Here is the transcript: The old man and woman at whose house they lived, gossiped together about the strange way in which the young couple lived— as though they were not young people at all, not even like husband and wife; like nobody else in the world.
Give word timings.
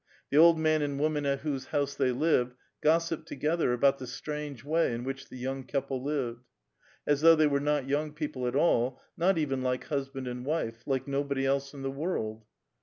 The 0.31 0.37
old 0.39 0.57
man 0.57 0.81
and 0.81 0.99
woman 0.99 1.27
at 1.27 1.41
whose 1.41 1.65
house 1.67 1.93
they 1.93 2.11
lived, 2.11 2.55
gossiped 2.81 3.27
together 3.27 3.71
about 3.71 3.99
the 3.99 4.07
strange 4.07 4.63
way 4.63 4.95
in 4.95 5.03
which 5.03 5.29
the 5.29 5.37
young 5.37 5.63
couple 5.63 6.03
lived— 6.03 6.47
as 7.05 7.21
though 7.21 7.35
they 7.35 7.45
were 7.45 7.59
not 7.59 7.87
young 7.87 8.11
people 8.11 8.47
at 8.47 8.55
all, 8.55 8.99
not 9.15 9.37
even 9.37 9.61
like 9.61 9.83
husband 9.89 10.27
and 10.27 10.43
wife; 10.43 10.81
like 10.87 11.07
nobody 11.07 11.45
else 11.45 11.75
in 11.75 11.83
the 11.83 11.91
world. 11.91 12.45